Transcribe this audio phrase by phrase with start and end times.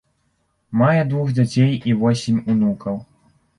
[0.81, 3.01] Мае двух дзяцей і восем унукаў.